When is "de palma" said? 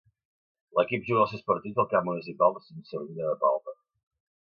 3.33-3.81